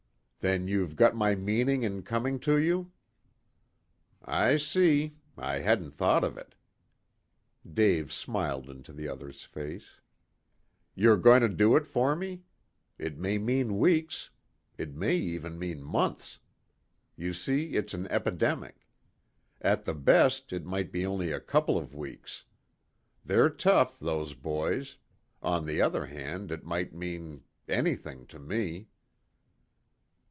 "Then 0.43 0.67
you've 0.67 0.95
got 0.95 1.15
my 1.15 1.35
meaning 1.35 1.83
in 1.83 2.01
coming 2.01 2.39
to 2.39 2.57
you?" 2.57 2.91
"I 4.25 4.57
see. 4.57 5.17
I 5.37 5.59
hadn't 5.59 5.91
thought 5.91 6.23
of 6.23 6.35
it." 6.35 6.55
Dave 7.71 8.11
smiled 8.11 8.67
into 8.67 8.91
the 8.91 9.07
other's 9.07 9.43
face. 9.43 10.01
"You're 10.95 11.17
going 11.17 11.41
to 11.41 11.47
do 11.47 11.75
it 11.75 11.85
for 11.85 12.15
me? 12.15 12.41
It 12.97 13.19
may 13.19 13.37
mean 13.37 13.77
weeks. 13.77 14.31
It 14.79 14.95
may 14.95 15.15
even 15.15 15.59
mean 15.59 15.83
months. 15.83 16.39
You 17.15 17.33
see, 17.33 17.75
it's 17.75 17.93
an 17.93 18.07
epidemic. 18.07 18.87
At 19.61 19.85
the 19.85 19.93
best 19.93 20.51
it 20.51 20.65
might 20.65 20.91
be 20.91 21.05
only 21.05 21.31
a 21.31 21.39
couple 21.39 21.77
of 21.77 21.93
weeks. 21.93 22.45
They're 23.23 23.47
tough, 23.51 23.99
those 23.99 24.33
boys. 24.33 24.97
On 25.43 25.67
the 25.67 25.81
other 25.83 26.07
hand 26.07 26.51
it 26.51 26.63
might 26.63 26.95
mean 26.95 27.43
anything 27.67 28.25
to 28.25 28.39
me." 28.39 28.87